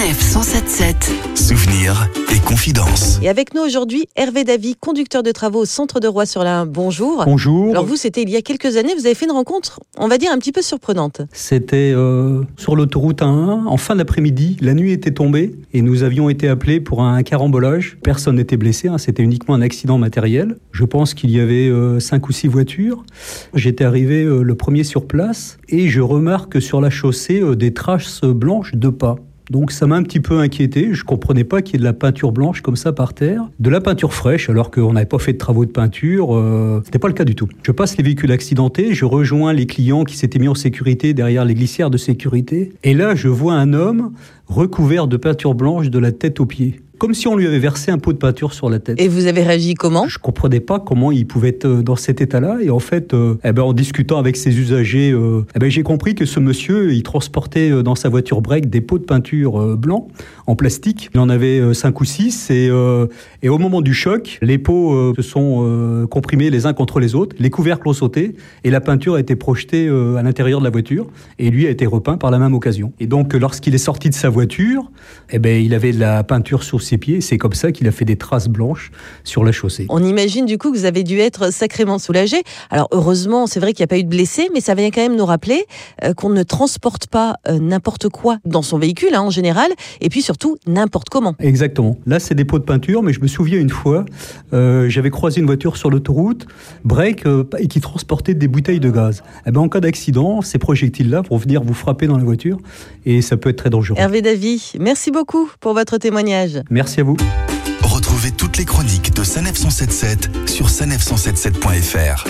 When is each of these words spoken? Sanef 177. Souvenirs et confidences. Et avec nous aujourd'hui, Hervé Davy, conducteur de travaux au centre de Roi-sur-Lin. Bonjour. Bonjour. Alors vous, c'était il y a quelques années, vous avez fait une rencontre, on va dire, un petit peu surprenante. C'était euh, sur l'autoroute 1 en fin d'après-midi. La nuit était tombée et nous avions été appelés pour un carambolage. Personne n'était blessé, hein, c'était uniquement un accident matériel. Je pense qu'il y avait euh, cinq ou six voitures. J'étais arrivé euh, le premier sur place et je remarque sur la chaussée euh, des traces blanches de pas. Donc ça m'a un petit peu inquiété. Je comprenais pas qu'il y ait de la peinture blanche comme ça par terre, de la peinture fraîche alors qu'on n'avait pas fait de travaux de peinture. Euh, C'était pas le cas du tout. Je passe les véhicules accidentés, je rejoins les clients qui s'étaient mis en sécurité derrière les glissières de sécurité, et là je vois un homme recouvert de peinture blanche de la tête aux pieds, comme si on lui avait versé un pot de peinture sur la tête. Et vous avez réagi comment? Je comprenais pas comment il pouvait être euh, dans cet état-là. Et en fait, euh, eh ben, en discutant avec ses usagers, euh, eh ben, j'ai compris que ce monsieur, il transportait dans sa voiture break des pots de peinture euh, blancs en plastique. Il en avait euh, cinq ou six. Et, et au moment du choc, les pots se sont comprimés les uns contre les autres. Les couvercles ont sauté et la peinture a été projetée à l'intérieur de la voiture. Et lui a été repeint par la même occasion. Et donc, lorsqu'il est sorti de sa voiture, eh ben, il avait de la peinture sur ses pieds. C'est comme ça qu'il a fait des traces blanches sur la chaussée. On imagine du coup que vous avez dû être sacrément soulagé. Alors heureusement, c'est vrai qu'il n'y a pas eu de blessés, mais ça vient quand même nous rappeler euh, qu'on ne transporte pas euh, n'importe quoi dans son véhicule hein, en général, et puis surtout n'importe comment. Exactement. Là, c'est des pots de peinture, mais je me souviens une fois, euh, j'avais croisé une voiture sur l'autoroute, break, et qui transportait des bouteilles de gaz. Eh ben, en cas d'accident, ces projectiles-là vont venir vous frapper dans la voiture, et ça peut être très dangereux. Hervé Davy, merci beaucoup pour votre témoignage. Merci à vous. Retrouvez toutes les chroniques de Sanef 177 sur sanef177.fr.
Sanef 0.00 0.18
177. 0.18 1.12
Souvenirs 1.34 2.08
et 2.34 2.38
confidences. 2.38 3.18
Et 3.22 3.28
avec 3.28 3.52
nous 3.54 3.60
aujourd'hui, 3.60 4.06
Hervé 4.16 4.44
Davy, 4.44 4.74
conducteur 4.74 5.22
de 5.22 5.30
travaux 5.30 5.60
au 5.60 5.64
centre 5.66 6.00
de 6.00 6.08
Roi-sur-Lin. 6.08 6.64
Bonjour. 6.64 7.22
Bonjour. 7.26 7.68
Alors 7.68 7.84
vous, 7.84 7.96
c'était 7.96 8.22
il 8.22 8.30
y 8.30 8.36
a 8.36 8.40
quelques 8.40 8.78
années, 8.78 8.94
vous 8.94 9.04
avez 9.04 9.14
fait 9.14 9.26
une 9.26 9.32
rencontre, 9.32 9.80
on 9.98 10.08
va 10.08 10.16
dire, 10.16 10.32
un 10.32 10.38
petit 10.38 10.52
peu 10.52 10.62
surprenante. 10.62 11.20
C'était 11.34 11.92
euh, 11.94 12.44
sur 12.56 12.76
l'autoroute 12.76 13.20
1 13.20 13.66
en 13.66 13.76
fin 13.76 13.94
d'après-midi. 13.94 14.56
La 14.62 14.72
nuit 14.72 14.92
était 14.92 15.10
tombée 15.10 15.54
et 15.74 15.82
nous 15.82 16.02
avions 16.02 16.30
été 16.30 16.48
appelés 16.48 16.80
pour 16.80 17.02
un 17.02 17.22
carambolage. 17.22 17.98
Personne 18.02 18.36
n'était 18.36 18.56
blessé, 18.56 18.88
hein, 18.88 18.96
c'était 18.96 19.22
uniquement 19.22 19.54
un 19.54 19.60
accident 19.60 19.98
matériel. 19.98 20.56
Je 20.72 20.84
pense 20.84 21.12
qu'il 21.12 21.30
y 21.30 21.40
avait 21.40 21.68
euh, 21.68 22.00
cinq 22.00 22.26
ou 22.30 22.32
six 22.32 22.48
voitures. 22.48 23.04
J'étais 23.52 23.84
arrivé 23.84 24.24
euh, 24.24 24.42
le 24.42 24.54
premier 24.54 24.82
sur 24.82 25.06
place 25.06 25.58
et 25.68 25.88
je 25.88 26.00
remarque 26.00 26.62
sur 26.62 26.80
la 26.80 26.88
chaussée 26.88 27.42
euh, 27.42 27.54
des 27.54 27.74
traces 27.74 28.22
blanches 28.22 28.74
de 28.74 28.88
pas. 28.88 29.16
Donc 29.50 29.72
ça 29.72 29.86
m'a 29.86 29.96
un 29.96 30.02
petit 30.04 30.20
peu 30.20 30.38
inquiété. 30.38 30.94
Je 30.94 31.04
comprenais 31.04 31.44
pas 31.44 31.60
qu'il 31.60 31.74
y 31.74 31.76
ait 31.76 31.80
de 31.80 31.84
la 31.84 31.92
peinture 31.92 32.30
blanche 32.30 32.62
comme 32.62 32.76
ça 32.76 32.92
par 32.92 33.14
terre, 33.14 33.48
de 33.58 33.68
la 33.68 33.80
peinture 33.80 34.14
fraîche 34.14 34.48
alors 34.48 34.70
qu'on 34.70 34.92
n'avait 34.92 35.06
pas 35.06 35.18
fait 35.18 35.32
de 35.32 35.38
travaux 35.38 35.64
de 35.64 35.70
peinture. 35.70 36.36
Euh, 36.36 36.80
C'était 36.84 37.00
pas 37.00 37.08
le 37.08 37.14
cas 37.14 37.24
du 37.24 37.34
tout. 37.34 37.48
Je 37.62 37.72
passe 37.72 37.96
les 37.96 38.04
véhicules 38.04 38.32
accidentés, 38.32 38.94
je 38.94 39.04
rejoins 39.04 39.52
les 39.52 39.66
clients 39.66 40.04
qui 40.04 40.16
s'étaient 40.16 40.38
mis 40.38 40.48
en 40.48 40.54
sécurité 40.54 41.14
derrière 41.14 41.44
les 41.44 41.54
glissières 41.54 41.90
de 41.90 41.98
sécurité, 41.98 42.72
et 42.84 42.94
là 42.94 43.14
je 43.14 43.28
vois 43.28 43.54
un 43.54 43.72
homme 43.72 44.12
recouvert 44.50 45.06
de 45.06 45.16
peinture 45.16 45.54
blanche 45.54 45.90
de 45.90 45.98
la 45.98 46.12
tête 46.12 46.40
aux 46.40 46.46
pieds, 46.46 46.80
comme 46.98 47.14
si 47.14 47.28
on 47.28 47.36
lui 47.36 47.46
avait 47.46 47.60
versé 47.60 47.90
un 47.90 47.96
pot 47.96 48.12
de 48.12 48.18
peinture 48.18 48.52
sur 48.52 48.68
la 48.68 48.78
tête. 48.78 49.00
Et 49.00 49.08
vous 49.08 49.26
avez 49.26 49.42
réagi 49.42 49.72
comment? 49.72 50.06
Je 50.06 50.18
comprenais 50.18 50.60
pas 50.60 50.80
comment 50.80 51.10
il 51.12 51.26
pouvait 51.26 51.48
être 51.48 51.64
euh, 51.64 51.82
dans 51.82 51.96
cet 51.96 52.20
état-là. 52.20 52.58
Et 52.60 52.68
en 52.68 52.78
fait, 52.78 53.14
euh, 53.14 53.36
eh 53.42 53.52
ben, 53.52 53.62
en 53.62 53.72
discutant 53.72 54.18
avec 54.18 54.36
ses 54.36 54.58
usagers, 54.58 55.12
euh, 55.12 55.46
eh 55.56 55.58
ben, 55.58 55.70
j'ai 55.70 55.82
compris 55.82 56.14
que 56.14 56.26
ce 56.26 56.40
monsieur, 56.40 56.92
il 56.92 57.02
transportait 57.02 57.82
dans 57.82 57.94
sa 57.94 58.10
voiture 58.10 58.42
break 58.42 58.68
des 58.68 58.82
pots 58.82 58.98
de 58.98 59.04
peinture 59.04 59.58
euh, 59.58 59.76
blancs 59.76 60.08
en 60.46 60.56
plastique. 60.56 61.08
Il 61.14 61.20
en 61.20 61.30
avait 61.30 61.60
euh, 61.60 61.72
cinq 61.72 62.00
ou 62.00 62.04
six. 62.04 62.50
Et, 62.50 62.70
et 63.42 63.48
au 63.48 63.58
moment 63.58 63.80
du 63.80 63.94
choc, 63.94 64.38
les 64.42 64.58
pots 64.58 65.14
se 65.14 65.22
sont 65.22 66.06
comprimés 66.10 66.50
les 66.50 66.66
uns 66.66 66.72
contre 66.72 66.98
les 66.98 67.14
autres. 67.14 67.36
Les 67.38 67.50
couvercles 67.50 67.88
ont 67.88 67.92
sauté 67.92 68.34
et 68.64 68.70
la 68.70 68.80
peinture 68.80 69.14
a 69.14 69.20
été 69.20 69.36
projetée 69.36 69.88
à 69.88 70.22
l'intérieur 70.22 70.58
de 70.58 70.64
la 70.64 70.70
voiture. 70.70 71.06
Et 71.38 71.50
lui 71.50 71.66
a 71.66 71.70
été 71.70 71.86
repeint 71.86 72.16
par 72.16 72.30
la 72.30 72.38
même 72.38 72.54
occasion. 72.54 72.92
Et 72.98 73.06
donc, 73.06 73.32
lorsqu'il 73.34 73.74
est 73.74 73.78
sorti 73.78 74.10
de 74.10 74.14
sa 74.14 74.28
voiture, 74.28 74.39
eh 75.32 75.38
ben, 75.38 75.62
il 75.62 75.74
avait 75.74 75.92
de 75.92 76.00
la 76.00 76.22
peinture 76.24 76.62
sur 76.62 76.82
ses 76.82 76.98
pieds. 76.98 77.20
C'est 77.20 77.38
comme 77.38 77.52
ça 77.52 77.72
qu'il 77.72 77.86
a 77.88 77.92
fait 77.92 78.04
des 78.04 78.16
traces 78.16 78.48
blanches 78.48 78.90
sur 79.24 79.44
la 79.44 79.52
chaussée. 79.52 79.86
On 79.88 80.02
imagine 80.02 80.46
du 80.46 80.58
coup 80.58 80.72
que 80.72 80.78
vous 80.78 80.84
avez 80.84 81.02
dû 81.02 81.18
être 81.18 81.52
sacrément 81.52 81.98
soulagé. 81.98 82.42
Alors 82.70 82.88
heureusement, 82.92 83.46
c'est 83.46 83.60
vrai 83.60 83.72
qu'il 83.72 83.82
n'y 83.82 83.84
a 83.84 83.88
pas 83.88 83.98
eu 83.98 84.04
de 84.04 84.08
blessés, 84.08 84.48
mais 84.52 84.60
ça 84.60 84.74
vient 84.74 84.90
quand 84.90 85.02
même 85.02 85.16
nous 85.16 85.26
rappeler 85.26 85.64
euh, 86.04 86.14
qu'on 86.14 86.30
ne 86.30 86.42
transporte 86.42 87.06
pas 87.06 87.36
euh, 87.48 87.58
n'importe 87.58 88.08
quoi 88.08 88.38
dans 88.44 88.62
son 88.62 88.78
véhicule 88.78 89.14
hein, 89.14 89.22
en 89.22 89.30
général, 89.30 89.70
et 90.00 90.08
puis 90.08 90.22
surtout 90.22 90.56
n'importe 90.66 91.08
comment. 91.08 91.34
Exactement. 91.38 91.96
Là, 92.06 92.20
c'est 92.20 92.34
des 92.34 92.44
pots 92.44 92.58
de 92.58 92.64
peinture, 92.64 93.02
mais 93.02 93.12
je 93.12 93.20
me 93.20 93.26
souviens 93.26 93.58
une 93.58 93.70
fois, 93.70 94.04
euh, 94.52 94.88
j'avais 94.88 95.10
croisé 95.10 95.40
une 95.40 95.46
voiture 95.46 95.76
sur 95.76 95.90
l'autoroute, 95.90 96.46
break, 96.84 97.24
et 97.58 97.68
qui 97.68 97.80
transportait 97.80 98.34
des 98.34 98.48
bouteilles 98.48 98.80
de 98.80 98.90
gaz. 98.90 99.22
Eh 99.46 99.50
ben, 99.50 99.60
en 99.60 99.68
cas 99.68 99.80
d'accident, 99.80 100.42
ces 100.42 100.58
projectiles-là 100.58 101.22
vont 101.28 101.36
venir 101.36 101.62
vous 101.62 101.74
frapper 101.74 102.06
dans 102.06 102.16
la 102.16 102.24
voiture, 102.24 102.58
et 103.04 103.22
ça 103.22 103.36
peut 103.36 103.50
être 103.50 103.56
très 103.56 103.70
dangereux. 103.70 103.98
Hervé 103.98 104.22
Davy, 104.30 104.74
merci 104.78 105.10
beaucoup 105.10 105.50
pour 105.58 105.74
votre 105.74 105.98
témoignage. 105.98 106.62
Merci 106.70 107.00
à 107.00 107.02
vous. 107.02 107.16
Retrouvez 107.82 108.30
toutes 108.30 108.58
les 108.58 108.64
chroniques 108.64 109.12
de 109.12 109.24
Sanef 109.24 109.56
177 109.56 110.48
sur 110.48 110.68
sanef177.fr. 110.68 112.28